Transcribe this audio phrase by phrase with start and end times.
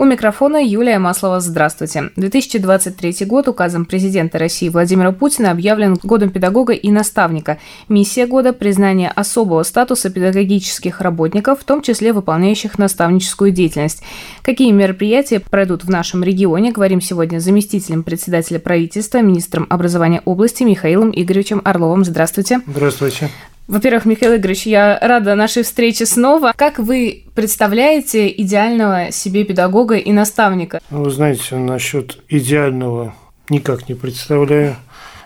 [0.00, 1.40] У микрофона Юлия Маслова.
[1.40, 2.04] Здравствуйте.
[2.16, 7.58] 2023 год указом президента России Владимира Путина объявлен годом педагога и наставника.
[7.90, 14.02] Миссия года– признание особого статуса педагогических работников, в том числе выполняющих наставническую деятельность.
[14.40, 20.62] Какие мероприятия пройдут в нашем регионе, говорим сегодня с заместителем председателя правительства, министром образования области
[20.62, 22.06] Михаилом Игоревичем Орловым.
[22.06, 22.62] Здравствуйте.
[22.66, 23.28] Здравствуйте.
[23.70, 26.52] Во-первых, Михаил Игоревич, я рада нашей встрече снова.
[26.56, 30.80] Как вы представляете идеального себе педагога и наставника?
[30.90, 33.14] Ну, вы знаете, насчет идеального
[33.48, 34.74] никак не представляю.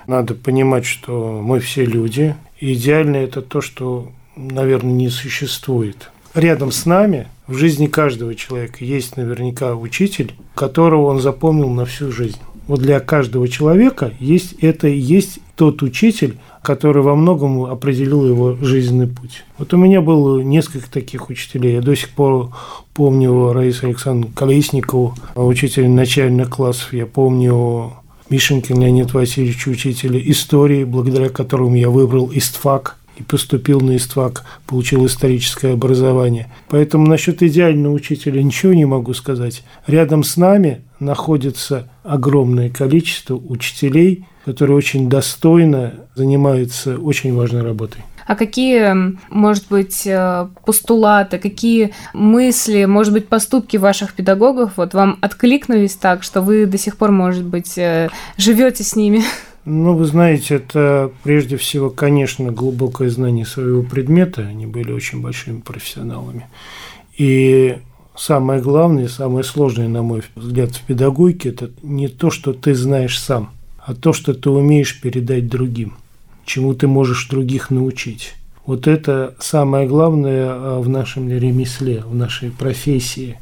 [0.07, 2.37] Надо понимать, что мы все люди.
[2.61, 6.11] И идеальное– это то, что, наверное, не существует.
[6.35, 12.13] Рядом с нами в жизни каждого человека есть наверняка учитель, которого он запомнил на всю
[12.13, 12.41] жизнь.
[12.67, 18.57] Вот для каждого человека есть это и есть тот учитель, который во многом определил его
[18.57, 19.45] жизненный путь.
[19.59, 21.75] Вот у меня было несколько таких учителей.
[21.75, 22.51] Я до сих пор
[22.95, 26.93] помню Раису Александровну Колесникову, учителя начальных классов.
[26.95, 27.93] Я помню
[28.31, 35.05] Мишенькин Леонид Васильевич, учителя истории, благодаря которому я выбрал ИСТФАК и поступил на ИСТФАК, получил
[35.07, 36.51] историческое образование.
[36.71, 39.63] Поэтому насчет идеального учителя ничего не могу сказать.
[39.87, 48.03] Рядом с нами находится огромное количество учителей, которые очень достойно занимаются очень важной работой.
[48.27, 55.19] А какие, может быть, э, постулаты, какие мысли, может быть, поступки ваших педагогов вот вам
[55.21, 59.23] откликнулись так, что вы до сих пор, может быть, э, живете с ними?
[59.67, 64.43] Ну, вы знаете, это прежде всего, конечно, глубокое знание своего предмета.
[64.43, 66.47] Они были очень большими профессионалами.
[67.17, 67.79] И
[68.15, 73.19] самое главное, самое сложное, на мой взгляд, в педагогике, это не то, что ты знаешь
[73.19, 73.51] сам,
[73.85, 75.95] а то, что ты умеешь передать другим,
[76.47, 78.35] чему ты можешь других научить.
[78.65, 83.39] Вот это самое главное а, в нашем ремесле, в нашей профессии.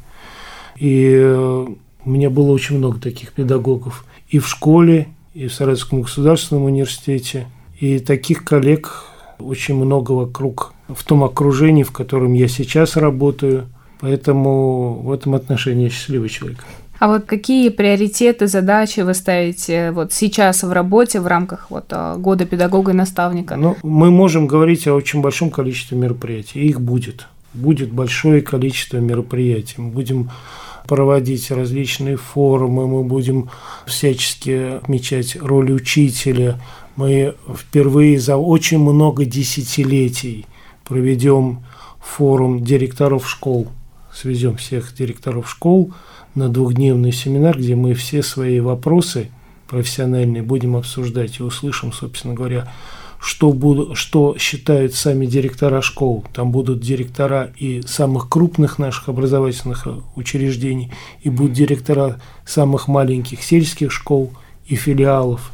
[0.77, 1.67] И э,
[2.05, 7.47] у меня было очень много таких педагогов и в школе, и в Саратовском государственном университете.
[7.79, 9.05] И таких коллег
[9.39, 13.69] очень много вокруг в том окружении, в котором я сейчас работаю.
[14.01, 16.65] Поэтому в этом отношении я счастливый человек.
[17.03, 22.15] А вот какие приоритеты, задачи вы ставите вот сейчас в работе в рамках вот а,
[22.15, 23.57] года педагога и наставника?
[23.57, 26.61] Ну, мы можем говорить о очень большом количестве мероприятий.
[26.61, 27.27] Их будет.
[27.53, 29.75] Будет большое количество мероприятий.
[29.79, 30.31] Мы будем
[30.87, 33.49] проводить различные форумы, мы будем
[33.85, 36.57] всячески отмечать роль учителя.
[36.95, 40.45] Мы впервые за очень много десятилетий
[40.85, 41.65] проведем
[41.99, 43.67] форум директоров школ,
[44.13, 45.91] свезем всех директоров школ
[46.35, 49.29] на двухдневный семинар, где мы все свои вопросы
[49.67, 52.71] профессиональные будем обсуждать и услышим, собственно говоря,
[53.19, 56.25] что, будут, что считают сами директора школ.
[56.33, 63.91] Там будут директора и самых крупных наших образовательных учреждений, и будут директора самых маленьких сельских
[63.91, 64.33] школ
[64.67, 65.53] и филиалов.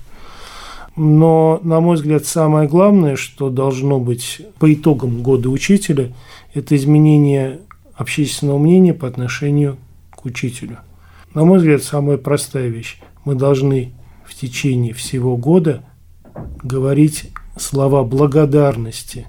[0.95, 6.11] Но, на мой взгляд, самое главное, что должно быть по итогам года учителя,
[6.53, 7.59] это изменение
[7.95, 9.77] общественного мнения по отношению
[10.19, 10.79] к учителю.
[11.33, 12.99] На мой взгляд, самая простая вещь.
[13.23, 13.93] Мы должны
[14.25, 15.83] в течение всего года
[16.61, 19.27] говорить слова благодарности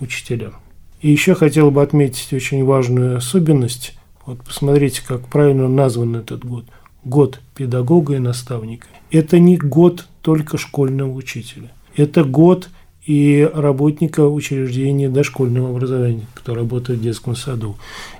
[0.00, 0.54] учителям.
[1.00, 3.94] И еще хотел бы отметить очень важную особенность.
[4.26, 6.64] Вот посмотрите, как правильно назван этот год.
[7.04, 8.88] Год педагога и наставника.
[9.10, 11.70] Это не год только школьного учителя.
[11.96, 12.68] Это год
[13.08, 17.78] и работника учреждения дошкольного образования, кто работает в детском саду.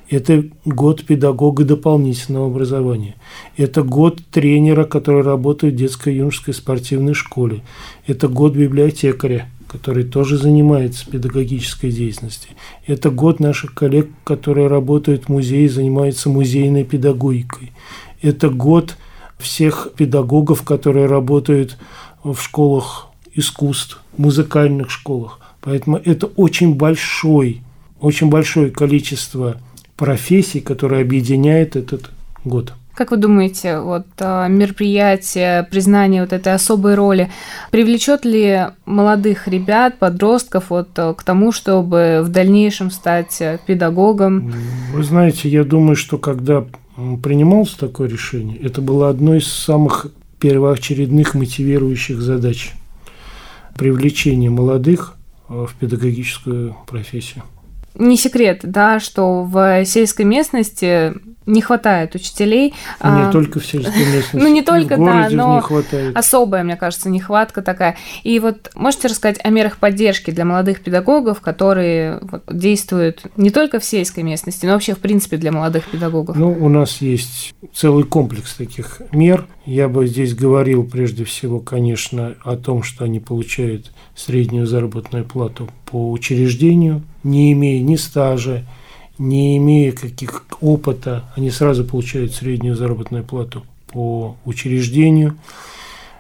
[0.09, 3.15] Это год педагога дополнительного образования.
[3.59, 7.61] Это год тренера, который работает в детской юношеской спортивной школе.
[8.07, 12.53] Это год библиотекаря, который тоже занимается педагогической деятельностью.
[12.87, 17.73] Это год наших коллег, которые работают в музее и занимаются музейной педагогикой.
[18.23, 18.97] Это год
[19.37, 21.77] всех педагогов, которые работают
[22.25, 23.08] в школах
[23.39, 25.41] искусств, музыкальных школах.
[25.61, 27.63] Поэтому это очень большой,
[28.01, 29.61] очень большое количество
[29.97, 32.11] профессий, которые объединяет этот
[32.45, 32.73] год.
[32.95, 37.31] Как вы думаете, вот а, мероприятие, признание вот этой особой роли
[37.71, 44.53] привлечет ли молодых ребят, подростков вот а, к тому, чтобы в дальнейшем стать педагогом?
[44.93, 46.65] Вы знаете, я думаю, что когда
[47.23, 50.09] принималось такое решение, это было одной из самых
[50.41, 52.73] первоочередных мотивирующих задач
[53.79, 55.15] привлечения молодых
[55.49, 57.45] а, в педагогическую профессию.
[57.95, 61.15] не секрет, да, что в сельской местности
[61.49, 62.69] не хватает учителей.
[62.69, 64.29] Не а, только в сельской местности.
[64.35, 65.65] Ну, не только, да, но
[66.15, 67.97] особая, мне кажется, нехватка такая.
[68.23, 73.81] И вот можете рассказать о мерах поддержки для молодых педагогов, которые вот, действуют не только
[73.81, 76.37] в сельской местности, но вообще, в принципе, для молодых педагогов?
[76.37, 79.47] Ну, у нас есть целый комплекс таких мер.
[79.69, 85.69] Я бы здесь говорил прежде всего, конечно, о том, что они получают среднюю заработную плату
[85.85, 88.65] по учреждению, не имея ни стажа,
[89.19, 93.63] не имея каких опыта, они сразу получают среднюю заработную плату
[93.93, 95.37] по учреждению.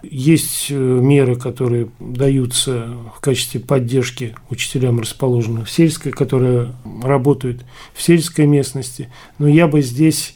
[0.02, 2.86] Есть э, меры, которые даются
[3.16, 7.64] в качестве поддержки учителям, расположенным в сельской, которые работают
[7.94, 9.08] в сельской местности.
[9.38, 10.34] Но я бы здесь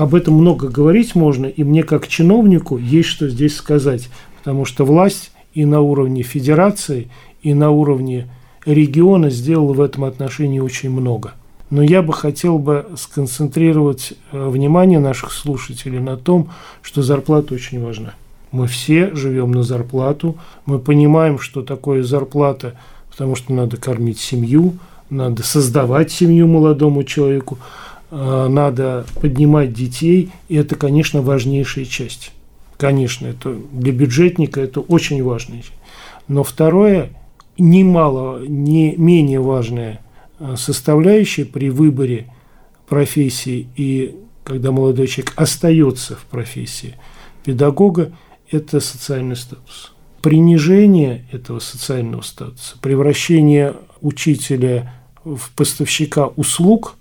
[0.00, 4.08] об этом много говорить можно, и мне как чиновнику есть что здесь сказать,
[4.38, 7.10] потому что власть и на уровне федерации,
[7.42, 8.26] и на уровне
[8.64, 11.34] региона сделала в этом отношении очень много.
[11.68, 16.48] Но я бы хотел бы сконцентрировать э, внимание наших слушателей на том,
[16.80, 18.14] что зарплата очень важна.
[18.52, 22.72] Мы все живем на зарплату, мы понимаем, что такое зарплата,
[23.10, 24.78] потому что надо кормить семью,
[25.10, 27.58] надо создавать семью молодому человеку,
[28.10, 32.32] надо поднимать детей, и это, конечно, важнейшая часть.
[32.76, 35.56] Конечно, это для бюджетника это очень важно.
[36.28, 37.10] Но второе,
[37.58, 40.00] немало, не менее важное–
[40.40, 42.26] Э, составляющая при выборе
[42.88, 46.94] профессии и когда молодой человек остается в профессии
[47.44, 48.12] педагога,
[48.50, 49.92] это социальный статус.
[50.22, 56.96] Принижение этого социального статуса, превращение учителя в поставщика услуг,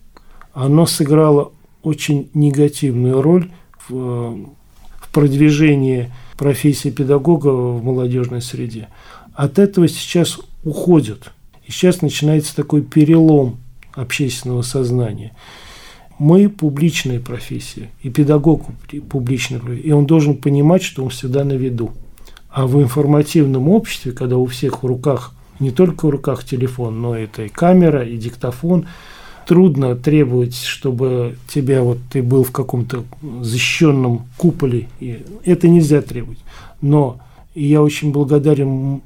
[0.54, 1.51] оно сыграло
[1.84, 3.50] очень негативную роль
[3.88, 4.48] в,
[5.00, 8.88] в продвижении профессии педагога в молодежной среде.
[9.34, 11.31] От этого сейчас уходят–
[11.69, 13.60] и сейчас начинается такой перелом
[13.94, 15.34] общественного сознания.
[16.18, 18.66] Мы публичная профессия, и педагог
[19.07, 21.92] публичная профессия, и он должен понимать, что он всегда на виду.
[22.50, 27.16] А в информативном обществе, когда у всех в руках, не только в руках телефон, но
[27.16, 28.88] это и камера, и диктофон,
[29.50, 33.04] трудно требовать, чтобы тебя вот ты был в каком-то
[33.42, 34.90] защищенном куполе.
[35.00, 36.38] И это нельзя требовать.
[36.81, 37.19] Но
[37.56, 39.01] я очень благодарен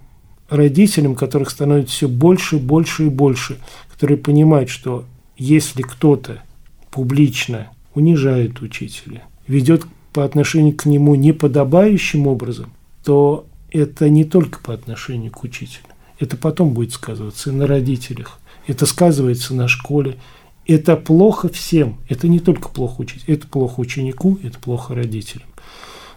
[0.50, 3.58] родителям, которых становится все больше, больше и больше,
[3.94, 5.06] которые понимают, что
[5.38, 6.44] если кто-то
[6.92, 12.74] публично унижает учителя, ведет по отношению к нему неподобающим образом,
[13.06, 15.93] то это не только по отношению к учителю.
[16.24, 18.40] Это потом будет сказываться и на родителях.
[18.66, 20.18] Это сказывается на школе.
[20.66, 21.98] Это плохо всем.
[22.08, 23.36] Это не только плохо учителю.
[23.36, 25.48] Это плохо ученику, это плохо родителям.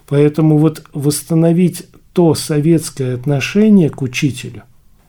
[0.07, 4.63] Поэтому вот восстановить то советское отношение к учителю,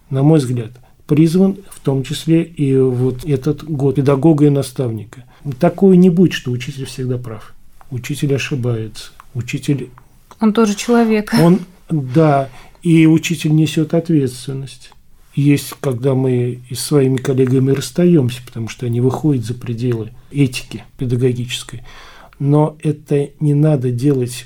[0.10, 0.72] на мой взгляд,
[1.06, 5.24] призван в том числе и вот этот год педагога и наставника.
[5.60, 7.54] Такое не будет, что учитель всегда прав.
[7.92, 9.12] Учитель ошибается.
[9.36, 9.90] Учитель...
[10.40, 11.34] Он тоже человек.
[11.40, 11.60] Он,
[11.90, 12.50] да,
[12.88, 14.92] и учитель несет ответственность.
[15.36, 21.84] Есть, когда мы с своими коллегами расстаемся, потому что они выходят за пределы этики педагогической.
[22.39, 24.45] Но это не надо делать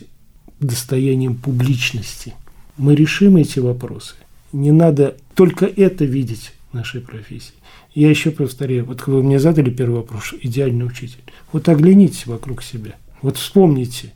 [0.59, 2.33] достоянием публичности.
[2.77, 4.15] Мы решим эти вопросы.
[4.53, 7.53] Не надо только это видеть в нашей профессии.
[7.93, 11.21] Я еще повторяю, вот вы мне задали первый вопрос, идеальный учитель.
[11.51, 12.95] Вот оглянитесь вокруг себя.
[13.21, 14.13] Вот вспомните,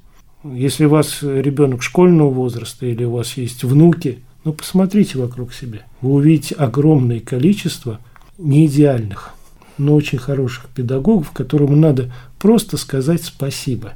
[0.54, 5.80] если у вас ребенок школьного возраста или у вас есть внуки, ну посмотрите вокруг себя.
[6.02, 8.00] Вы увидите огромное количество
[8.38, 9.34] неидеальных,
[9.78, 13.94] но очень хороших педагогов, которым надо просто сказать спасибо.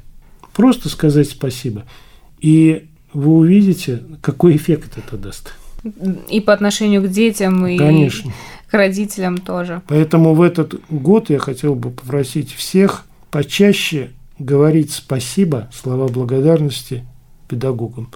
[0.53, 1.85] Просто сказать спасибо.
[2.39, 5.53] И вы увидите, какой эффект это даст.
[6.29, 8.33] И по отношению к детям, и Конечно.
[8.69, 9.81] к родителям тоже.
[9.87, 17.05] Поэтому в этот год я хотел бы попросить всех почаще говорить спасибо, слова благодарности
[17.47, 18.09] педагогам.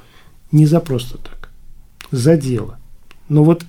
[0.51, 1.49] Не за просто так,
[2.11, 2.79] за дело.
[3.29, 3.65] Но вот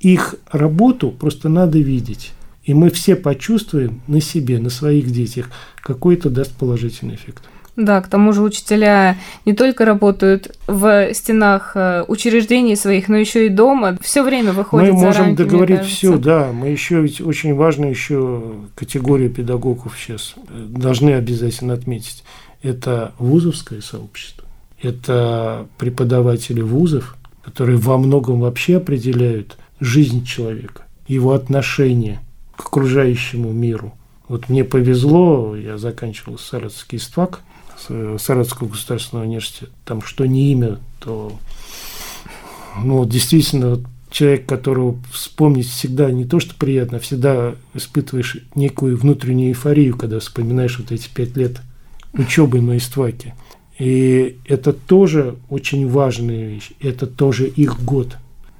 [0.00, 2.32] их работу просто надо видеть.
[2.64, 7.42] И мы все почувствуем на себе, на своих детях, какой это даст положительный эффект.
[7.76, 13.46] Да, к тому же учителя не только работают в стенах э, учреждений своих, но еще
[13.46, 13.98] и дома.
[14.00, 16.52] Все время выходят Мы можем рамки, договорить все, да.
[16.52, 18.42] Мы еще ведь очень важно еще
[18.76, 22.22] категорию педагогов сейчас э, должны обязательно отметить.
[22.62, 24.46] Это вузовское сообщество,
[24.80, 32.20] это преподаватели вузов, которые во многом вообще определяют жизнь человека, его отношение
[32.56, 33.92] к окружающему миру.
[34.28, 37.40] Вот мне повезло, я заканчивал Саратовский ИСТФАК–
[37.86, 41.32] Саратовского государственного университета, там что не имя, то
[42.82, 49.50] ну, действительно человек, которого вспомнить всегда не то, что приятно, а всегда испытываешь некую внутреннюю
[49.50, 51.60] эйфорию, когда вспоминаешь вот эти пять лет
[52.12, 53.34] учебы на Истваке.
[53.78, 58.16] И это тоже очень важная вещь, это тоже их год.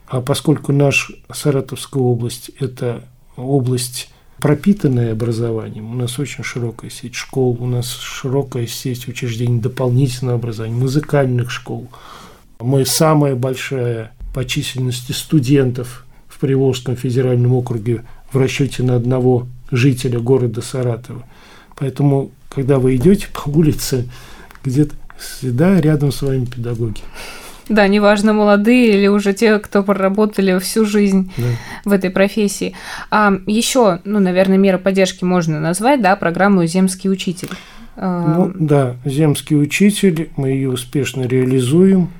[0.08, 3.04] А поскольку наш Саратовская область– это
[3.36, 10.38] область пропитанная образованием, у нас очень широкая сеть школ, у нас широкая сеть учреждений дополнительного
[10.38, 11.88] образования, музыкальных школ.
[12.60, 20.18] Мы самая большая по численности студентов в Приволжском федеральном округе в расчете на одного жителя
[20.18, 21.24] города Саратова.
[21.76, 24.08] Поэтому, когда вы идете по улице,
[24.64, 27.00] где-то всегда рядом с вами педагоги.
[27.68, 31.44] Да, неважно, молодые или уже те, кто проработали всю жизнь да.
[31.84, 32.74] в этой профессии.
[33.10, 37.50] А еще, ну, наверное, меры поддержки можно назвать, да, программу «Земский учитель».
[37.96, 42.10] Ну, да, «Земский учитель», мы ее успешно реализуем.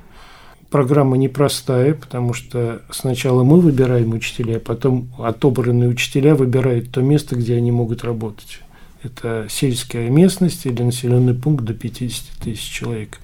[0.70, 7.36] Программа непростая, потому что сначала мы выбираем учителя, а потом отобранные учителя выбирают то место,
[7.36, 8.60] где они могут работать.
[9.02, 13.18] Это сельская местность или населенный пункт до 50 тысяч человек.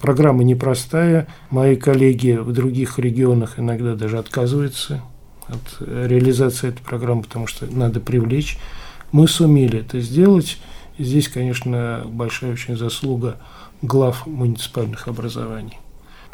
[0.00, 1.26] Программа непростая.
[1.50, 5.02] Мои коллеги в других регионах иногда даже отказываются
[5.48, 8.58] от реализации этой программы, потому что надо привлечь.
[9.12, 10.58] Мы сумели это сделать.
[10.98, 13.38] Здесь, конечно, большая очень заслуга
[13.82, 15.78] глав муниципальных образований.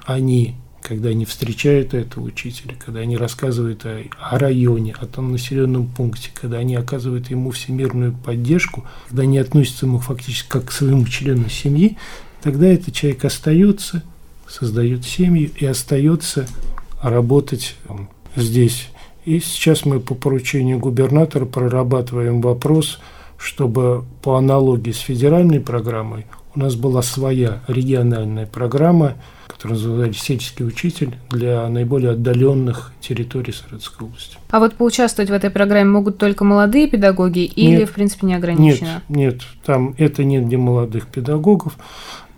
[0.04, 5.87] Они когда они встречают этого учителя, когда они рассказывают о, о районе, о том населенном
[5.87, 11.07] пункте, когда они оказывают ему всемирную поддержку, когда они относятся ему фактически как к своему
[11.07, 11.97] члену семьи,
[12.43, 14.03] тогда этот человек остается,
[14.49, 16.47] создает семью и остается
[17.03, 17.77] работать
[18.37, 18.89] здесь.
[19.25, 22.99] И сейчас мы по поручению губернатора прорабатываем вопрос,
[23.39, 29.15] чтобы по аналогии с федеральной программой у нас была своя региональная программа–
[29.63, 34.37] который называли «Сельский учитель» для наиболее отдаленных территорий Саратовской области.
[34.51, 38.35] А вот поучаствовать в этой программе могут только молодые педагоги или, нет, в принципе, не
[38.35, 39.03] ограничено?
[39.09, 41.77] Нет, нет, там это нет для молодых педагогов,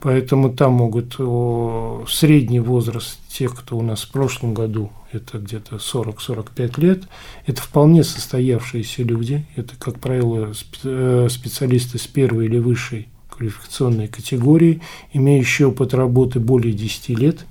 [0.05, 5.77] поэтому там могут о, средний возраст тех, кто у нас в прошлом году, это где-то
[5.77, 7.05] 40-45 лет,
[7.47, 10.53] это вполне состоявшиеся люди, это, как правило,
[10.85, 14.83] э, специалисты с первой или высшей квалификационной категории,
[15.15, 17.47] имеющие опыт работы более 10 лет,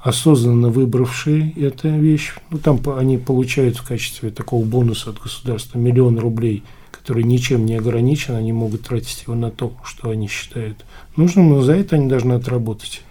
[0.00, 2.32] осознанно выбравшие эту вещь.
[2.50, 6.64] Ну, там они получают в качестве такого бонуса от государства миллион рублей,
[7.10, 10.84] который ничем не ограничен, они могут тратить его на то, что они считают
[11.16, 13.02] нужным, но за это они должны отработать.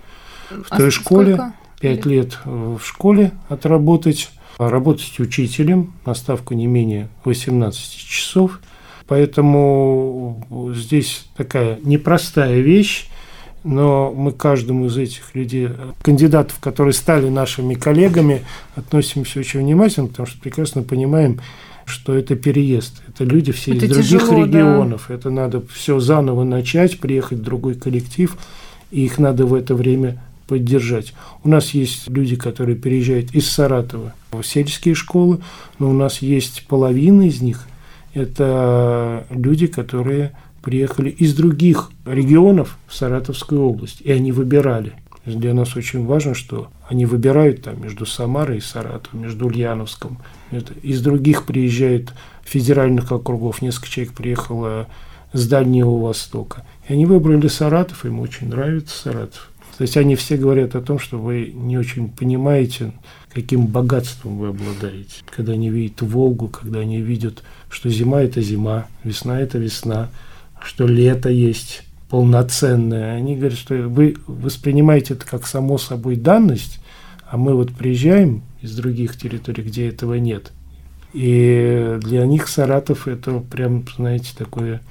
[0.50, 7.10] В а той школе, 5 лет в школе отработать, работать учителем на ставку не менее
[7.25, 8.62] 18 часов–
[9.10, 13.08] Поэтому здесь такая непростая вещь,
[13.63, 15.70] но мы каждому из этих людей,
[16.03, 21.41] кандидатов, которые стали нашими коллегами, относимся очень внимательно, потому что прекрасно понимаем,
[21.89, 23.01] что это переезд.
[23.08, 25.05] Это люди все это из других тяжело, регионов.
[25.10, 25.15] Да.
[25.15, 28.38] Это надо все заново начать, приехать в другой коллектив,
[28.91, 31.13] и их надо в это время поддержать.
[31.43, 35.39] У нас есть люди, которые переезжают из Саратова в сельские школы,
[35.77, 37.67] но у нас есть половина из них–
[38.13, 44.93] это люди, которые приехали из других регионов в Саратовскую область, и они выбирали.
[45.36, 50.19] Для нас очень важно, что они выбирают там между Самарой и Саратовым, между Ульяновском.
[50.51, 54.88] Это, из других приезжает федеральных округов, несколько человек приехало
[55.33, 56.65] с Дальнего Востока.
[56.88, 59.51] И они выбрали Саратов, им очень нравится Саратов.
[59.77, 62.91] То есть они все говорят о том, что вы не очень понимаете,
[63.33, 65.24] каким богатством вы обладаете.
[65.33, 70.09] Когда они видят Волгу, когда они видят, что зима– это зима, весна– это весна,
[70.62, 73.16] что лето есть полноценное.
[73.16, 76.80] Они говорят, что вы воспринимаете это как само собой данность,
[77.30, 80.51] а мы вот приезжаем из других территорий, где этого нет.
[81.13, 84.82] И для них Саратов– это прям, знаете, такое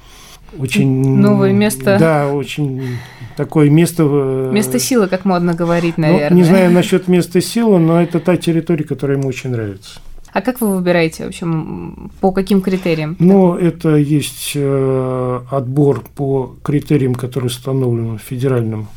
[0.57, 1.17] очень...
[1.17, 1.97] Новое место.
[1.99, 2.97] Да, очень
[3.37, 4.03] такое место...
[4.51, 6.29] Место силы, как модно говорить, наверное.
[6.29, 9.99] Ну, не знаю насчет места силы, но это та территория, которая ему очень нравится.
[10.33, 13.15] А как вы выбираете, в общем, по каким критериям?
[13.19, 18.87] Ну, это есть э, отбор по критериям, которые установлены федеральным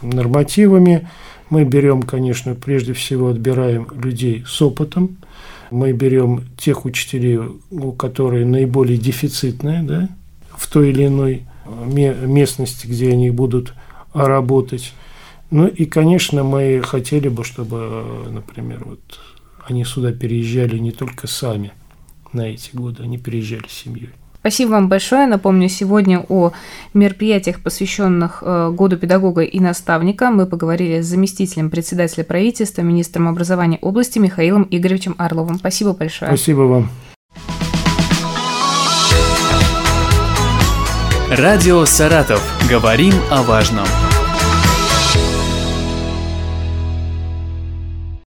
[0.00, 1.08] нормативами.
[1.50, 5.16] Мы берем, конечно, прежде всего отбираем людей с опытом.
[5.70, 7.38] Мы берем тех учителей,
[7.98, 10.08] которые наиболее дефицитные, да,
[10.56, 13.74] в той или иной э, местности, где они будут
[14.14, 14.94] работать.
[15.50, 19.00] Ну и, конечно, мы хотели бы, чтобы, э, например, вот
[19.70, 21.72] они сюда переезжали не только сами
[22.32, 24.10] на эти годы, они переезжали с семьей.
[24.40, 25.26] Спасибо вам большое.
[25.26, 26.52] Напомню, сегодня о
[26.94, 33.78] мероприятиях, посвященных э, Году педагога и наставника, мы поговорили с заместителем председателя правительства, министром образования
[33.82, 35.58] области Михаилом Игоревичем Орловым.
[35.58, 36.30] Спасибо большое.
[36.30, 36.90] Спасибо вам.
[41.30, 42.42] Радио «Саратов».
[42.70, 43.86] Говорим о важном.